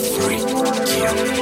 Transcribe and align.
three, 0.00 0.38
kill. 0.86 1.39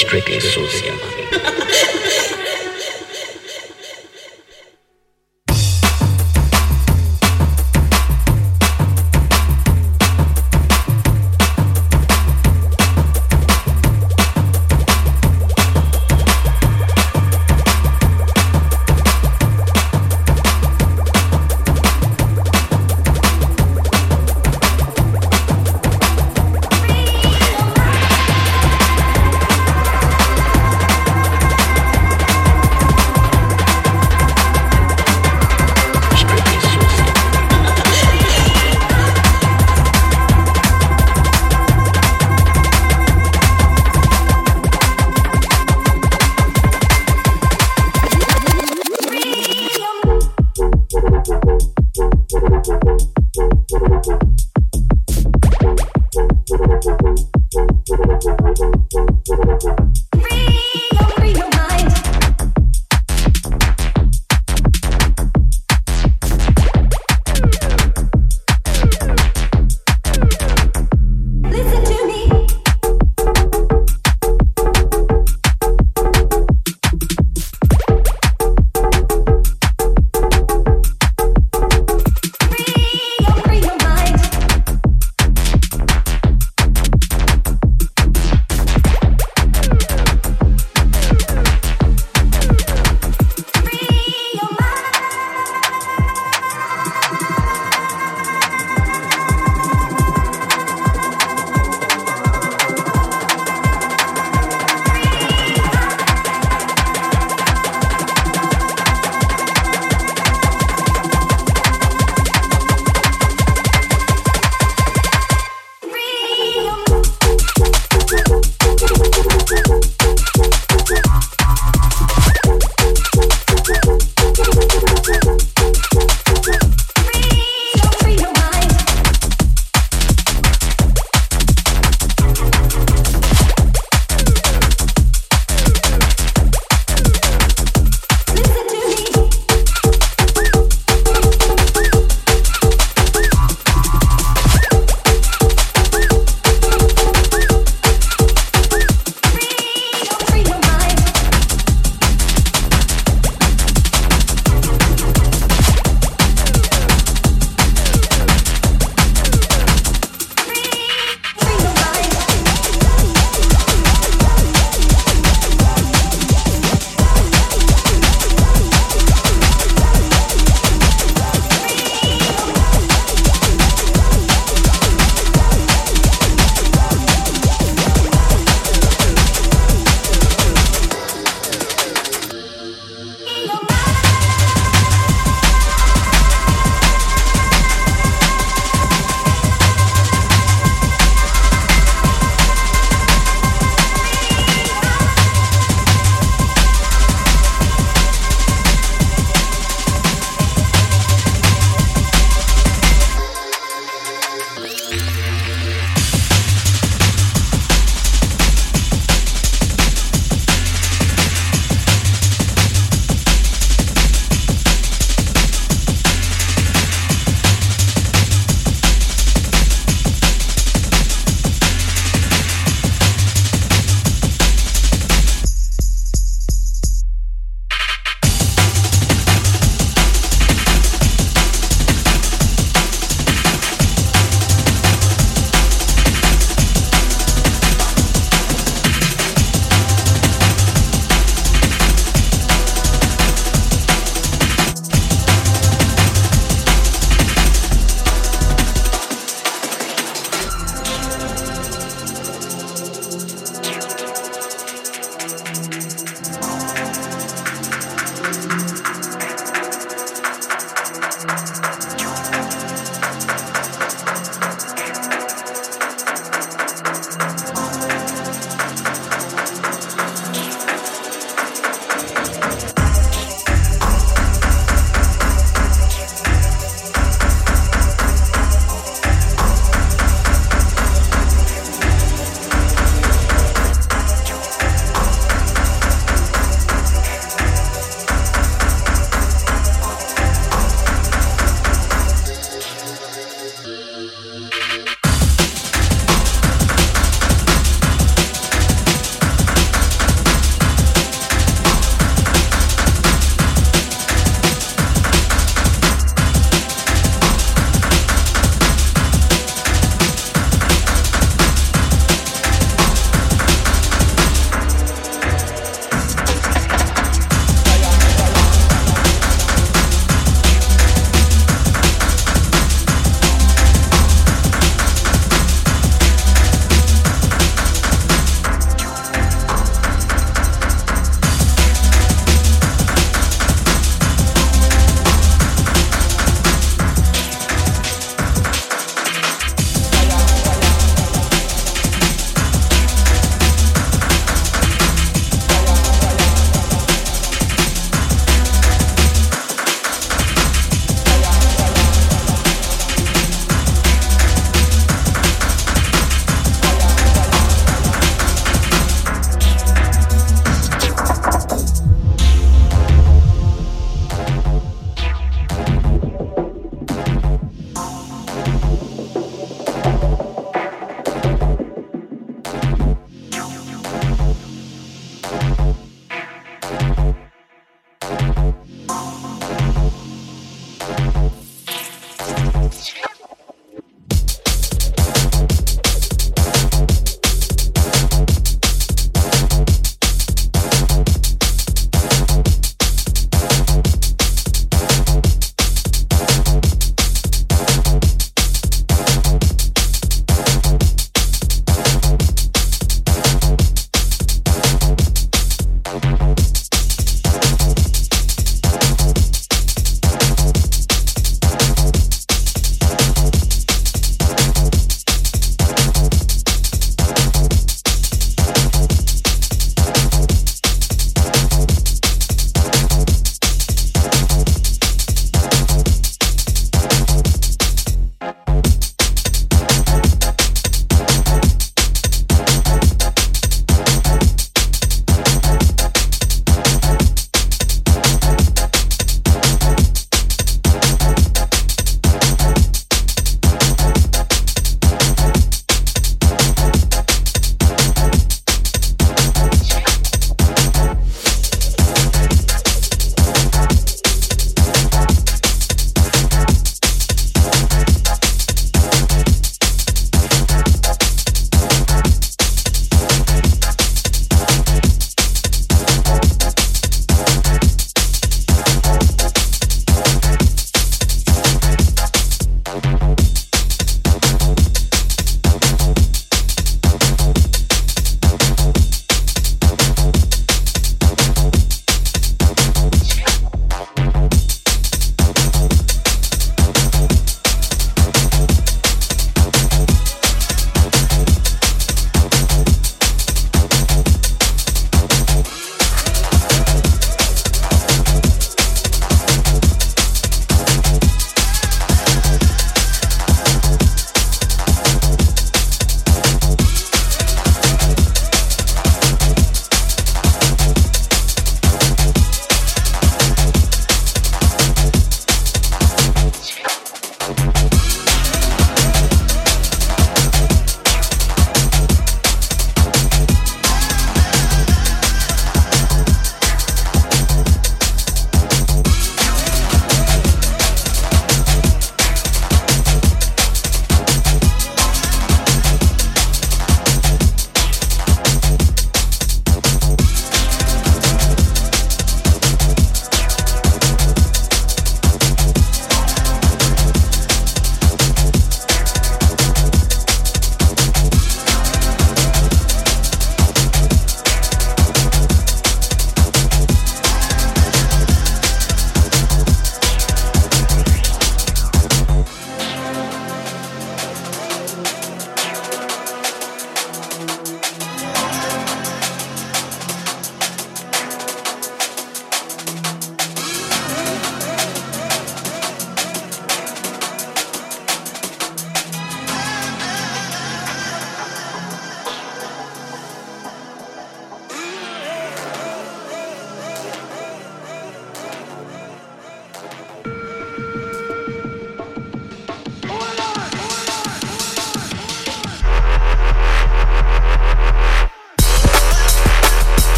Strictly 0.00 0.40
social. 0.40 0.96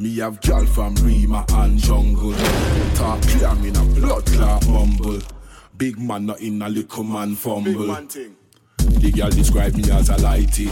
Me 0.00 0.16
have 0.16 0.40
girl 0.40 0.64
from 0.64 0.94
Rema 0.94 1.44
and 1.50 1.78
Jungle. 1.78 2.32
Talk 2.94 3.20
clear, 3.20 3.54
me 3.56 3.68
a 3.68 4.00
blood 4.00 4.24
clot 4.24 4.66
mumble. 4.66 5.20
Big 5.76 5.98
man 5.98 6.24
not 6.24 6.40
in 6.40 6.62
a 6.62 6.70
little 6.70 7.04
man 7.04 7.34
fumble. 7.34 7.94
The 8.78 9.12
girl 9.14 9.28
describe 9.28 9.74
me 9.74 9.90
as 9.90 10.08
a 10.08 10.14
lighty. 10.14 10.70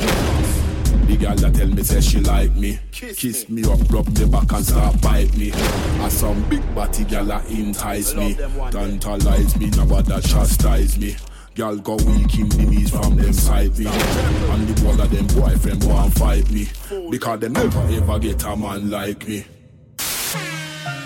The 1.07 1.17
girl 1.19 1.37
that 1.37 1.55
tell 1.55 1.67
me 1.67 1.83
say 1.83 2.01
she 2.01 2.21
like 2.21 2.57
me. 2.57 2.79
Kiss, 2.91 3.51
me 3.51 3.65
up, 3.65 3.79
rub 3.91 4.09
me 4.19 4.25
back 4.25 4.51
and 4.51 4.65
start 4.65 4.99
bite 5.03 5.37
me. 5.37 5.53
As 5.53 6.15
some 6.15 6.49
big 6.49 6.63
body 6.75 7.05
girl 7.05 7.27
that 7.27 7.51
entice 7.51 8.15
me. 8.15 8.35
Tantalize 8.71 9.59
me, 9.59 9.69
nobody 9.69 10.23
chastise 10.23 10.97
me. 10.97 11.17
Girl 11.59 11.75
go 11.75 11.97
weak 11.97 12.39
in 12.39 12.49
the 12.51 12.67
knees 12.71 12.91
from 12.91 13.17
them 13.17 13.33
side 13.33 13.77
me. 13.77 13.87
And 13.87 14.69
the 14.69 14.85
wall 14.85 15.01
of 15.01 15.11
them 15.11 15.27
boyfriend 15.27 15.81
go 15.81 15.91
and 15.91 16.15
fight 16.15 16.49
me. 16.53 16.69
Because 17.11 17.41
they 17.41 17.49
never 17.49 17.81
ever 17.81 18.19
get 18.21 18.45
a 18.45 18.55
man 18.55 18.89
like 18.89 19.27
me. 19.27 19.45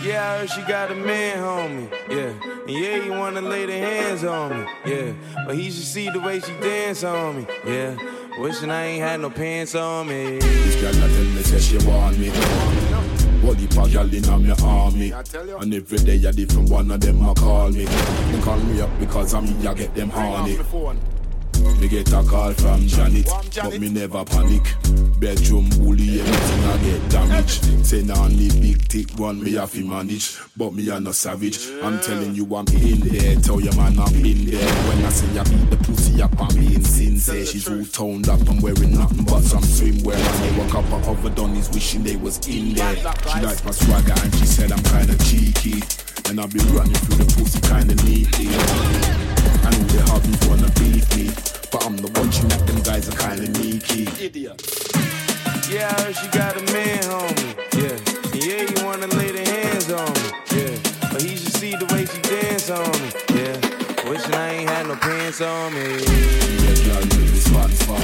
Yeah, 0.05 0.35
I 0.35 0.39
heard 0.41 0.51
she 0.51 0.61
got 0.65 0.93
a 0.93 0.95
man, 0.95 1.39
homie. 1.39 1.91
Yeah, 2.11 2.35
and 2.67 2.71
yeah, 2.71 3.03
you 3.03 3.13
wanna 3.13 3.41
lay 3.41 3.65
the 3.65 3.79
hands 3.79 4.25
on 4.25 4.51
me. 4.51 4.67
Yeah, 4.85 5.13
but 5.47 5.55
he 5.55 5.71
should 5.71 5.85
see 5.85 6.11
the 6.11 6.21
way 6.21 6.39
she 6.41 6.53
dance 6.61 7.03
on 7.03 7.37
me. 7.37 7.47
Yeah, 7.67 7.97
wishing 8.39 8.71
I 8.71 8.85
ain't 8.85 9.03
had 9.03 9.21
no 9.21 9.31
pants 9.31 9.75
on 9.75 10.07
me. 10.07 10.39
This 10.39 10.79
girl 10.83 10.93
that 10.93 11.11
tell 11.15 11.25
me 11.25 11.43
say 11.45 11.61
she 11.61 11.79
want 11.89 12.19
me. 12.19 12.92
What 13.43 13.59
the 13.59 13.67
pa 13.67 13.87
girl 13.89 14.15
in 14.15 14.23
my 14.47 14.55
army? 14.65 15.11
And 15.11 15.75
every 15.75 15.99
day 15.99 16.25
a 16.25 16.33
different 16.33 16.71
one 16.71 16.91
of 16.91 17.01
them 17.01 17.23
a 17.27 17.35
call 17.35 17.71
me. 17.71 17.85
They 17.85 18.41
call 18.41 18.59
me 18.61 18.81
up 18.81 18.91
because 19.01 19.35
I'm 19.35 19.45
me 19.45 19.67
I 19.67 19.75
get 19.75 19.95
them 19.95 20.11
horny 20.11 20.59
Me 21.81 21.89
get 21.89 22.13
a 22.13 22.23
call 22.23 22.53
from 22.53 22.87
Janet 22.87 23.29
But 23.55 23.81
me 23.81 23.89
never 23.89 24.25
panic. 24.25 24.63
Bedroom 25.19 25.69
bully 25.79 26.21
everything 26.21 26.65
I 26.65 26.77
get 26.79 27.11
damaged. 27.11 27.87
Say 27.87 28.03
now 28.03 28.25
only 28.25 28.49
big 28.61 28.83
thick 28.83 29.19
one 29.19 29.43
me 29.43 29.55
have 29.55 29.73
to 29.73 29.85
manage. 29.85 30.39
But 30.57 30.75
me 30.75 30.89
a 30.91 31.01
no 31.01 31.13
savage. 31.13 31.59
I'm 31.83 32.01
telling 32.01 32.35
you 32.35 32.45
I'm 32.55 32.67
in 32.69 33.01
there. 33.01 33.37
Tell 33.37 33.61
your 33.61 33.75
man 33.77 33.99
I'm 33.99 34.15
in 34.25 34.47
there. 34.47 34.69
When 34.89 35.05
I 35.05 35.11
say 35.11 35.39
I 35.39 35.45
beat 35.45 35.71
the 35.71 35.77
pussy 35.77 36.23
up 36.23 36.41
I'm 36.41 36.55
being 36.55 36.85
sincere 36.85 37.47
She's 37.47 37.69
all 37.69 37.85
toned 37.85 38.29
up 38.29 38.41
I'm 38.49 38.61
wearing 38.61 38.95
nothing 38.95 39.25
but 39.25 39.43
some 39.43 39.63
swimwear. 39.63 40.19
Walk 40.59 40.75
up 40.75 41.07
a 41.07 41.09
overdone 41.09 41.55
wishing 41.73 42.03
they 42.03 42.17
was 42.17 42.39
in 42.49 42.75
there. 42.75 42.97
She 42.97 43.41
likes 43.41 43.65
my 43.65 43.71
swagger 43.71 44.15
and 44.23 44.35
she 44.37 44.47
said 44.47 44.73
I'm 44.73 44.83
kinda 44.83 45.17
cheeky. 45.25 45.83
And 46.29 46.41
I'll 46.41 46.49
be 46.49 46.61
running 46.75 46.95
through 46.95 47.25
the 47.25 47.35
pussy 47.35 47.61
kinda 47.61 47.95
neatly 48.05 49.42
I 49.65 49.71
know 49.71 49.85
they 49.93 50.03
hobbies 50.11 50.49
wanna 50.49 50.71
beat 50.79 51.07
me 51.17 51.31
But 51.71 51.87
I'm 51.87 51.97
the 51.97 52.11
watching 52.19 52.49
that 52.49 52.67
them 52.67 52.81
guys 52.83 53.09
are 53.09 53.17
kinda 53.17 53.47
sneaky 53.55 54.05
Yeah, 55.73 55.89
I 55.89 56.03
heard 56.03 56.17
she 56.17 56.29
got 56.29 56.57
a 56.57 56.63
man, 56.73 57.01
homie. 57.09 57.57
Yeah, 57.81 57.97
and 58.33 58.45
yeah, 58.45 58.63
you 58.69 58.85
wanna 58.85 59.07
lay 59.17 59.33
the 59.33 59.41
hands 59.41 59.91
on 59.91 60.13
me. 60.13 60.29
Yeah, 60.53 60.77
but 61.11 61.23
he 61.23 61.37
should 61.37 61.55
see 61.57 61.73
the 61.77 61.87
way 61.95 62.05
she 62.05 62.21
dance 62.21 62.69
on 62.69 62.93
me. 63.01 63.09
Yeah, 63.33 63.57
wishing 64.11 64.35
I 64.35 64.49
ain't 64.53 64.69
had 64.69 64.87
no 64.87 64.97
pants 64.97 65.41
on 65.41 65.73
me. 65.73 65.81
Yeah, 65.81 66.77
girl, 66.85 67.05
the 67.09 67.41
sponsor. 67.41 67.97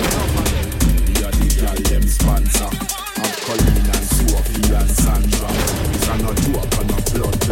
Yeah, 1.21 1.31
the 1.37 1.49
girl 1.61 1.77
them 1.93 2.05
sponsor. 2.09 2.71
I'm 3.21 3.33
Colleen 3.45 3.85
and 3.85 4.07
Sophie 4.17 4.73
and 4.73 4.91
Sandra. 5.03 5.51
It's 5.93 6.09
a 6.09 6.15
no 6.25 6.33
joke 6.41 6.73
and 6.81 6.91
a 6.91 6.99
blood 7.13 7.47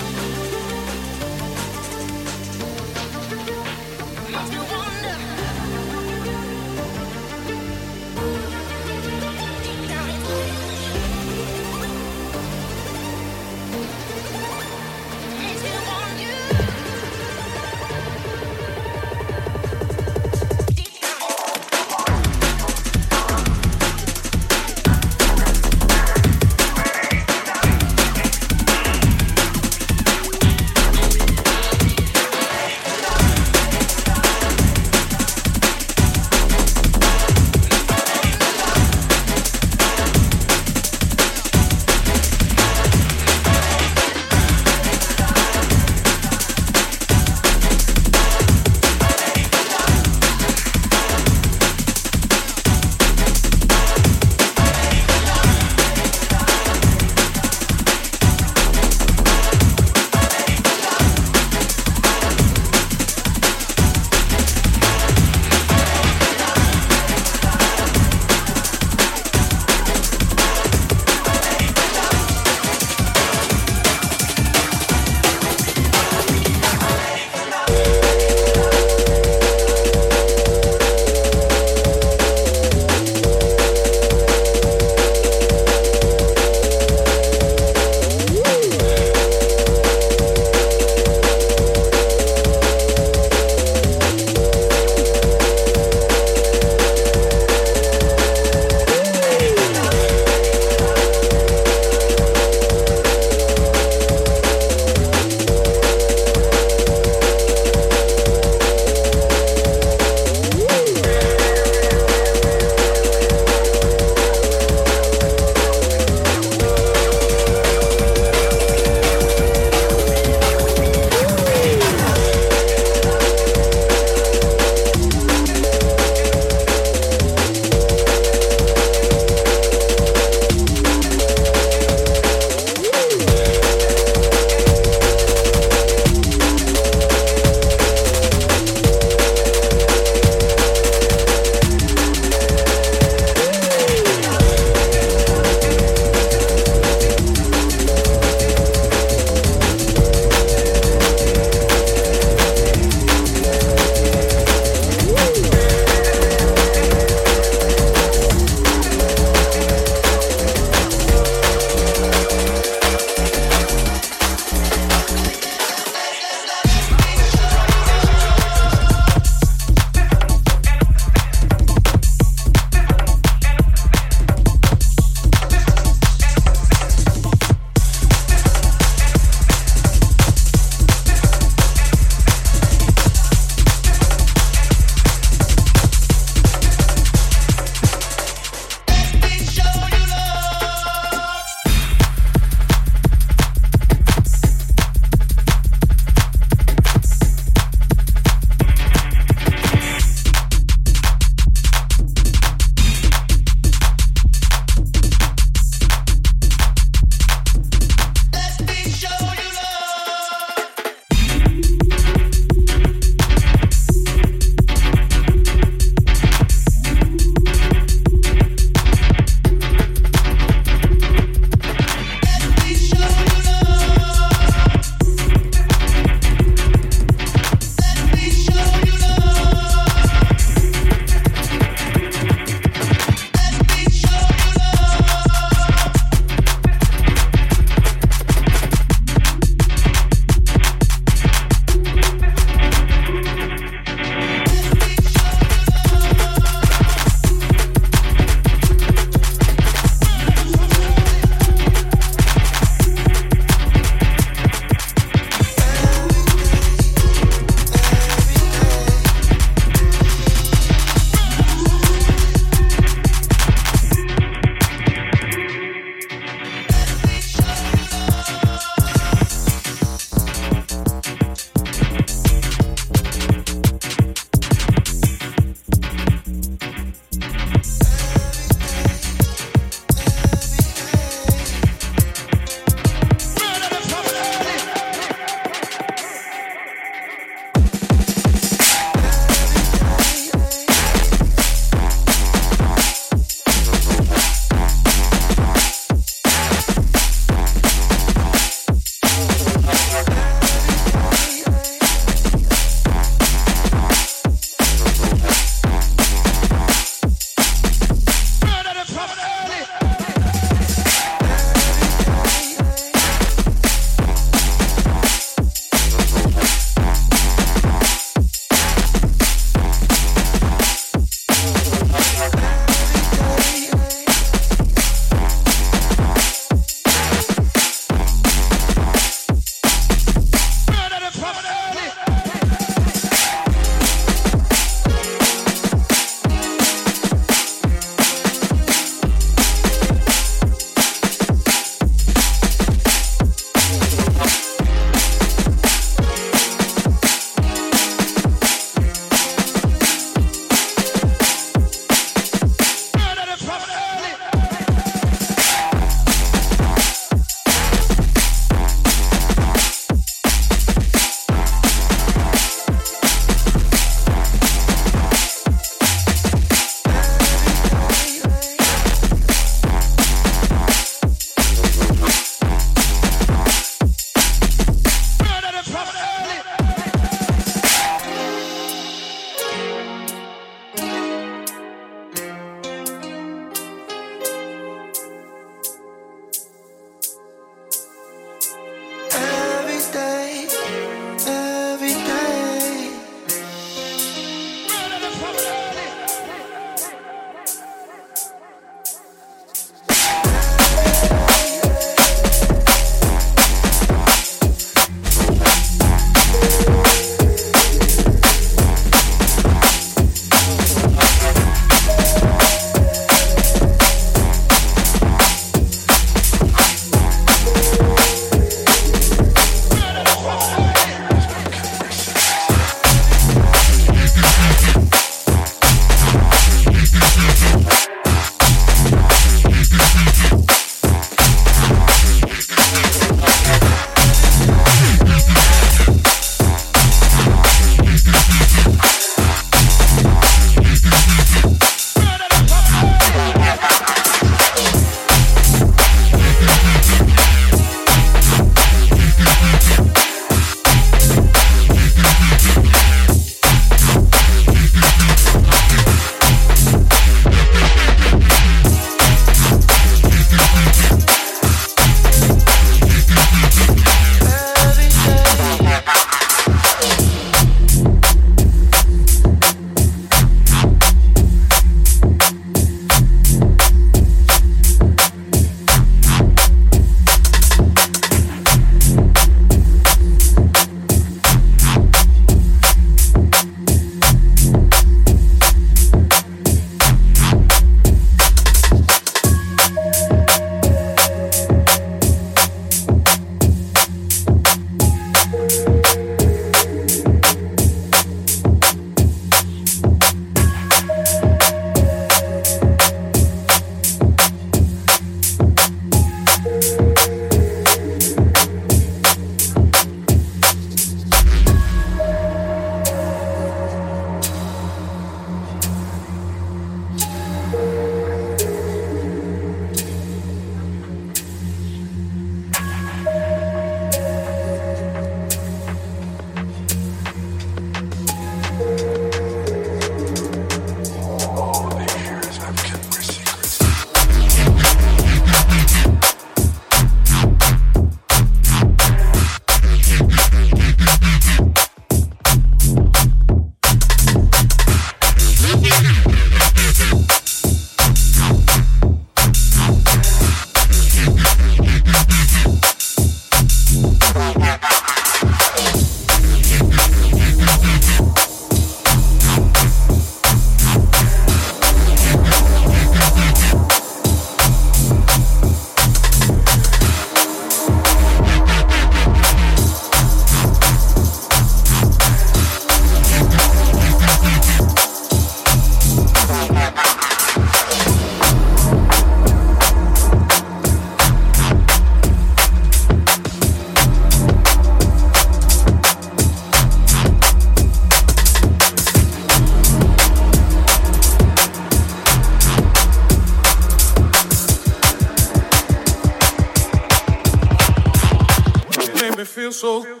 so. 599.51 600.00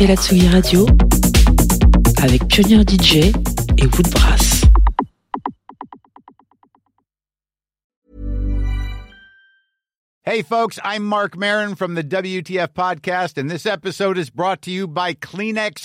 Écoutez 0.00 0.14
la 0.14 0.22
Tsugi 0.22 0.48
Radio 0.48 0.86
avec 2.22 2.48
Pioneer 2.48 2.84
DJ 2.88 3.34
et 3.76 3.84
Woodbrass. 3.84 4.62
Hey, 10.24 10.42
folks, 10.42 10.78
I'm 10.82 11.04
Marc 11.04 11.36
Maron 11.36 11.74
from 11.74 11.96
the 11.96 12.02
WTF 12.02 12.68
Podcast, 12.68 13.36
and 13.36 13.50
this 13.50 13.66
episode 13.66 14.16
is 14.16 14.30
brought 14.30 14.62
to 14.62 14.70
you 14.70 14.88
by 14.88 15.12
Kleenex 15.12 15.84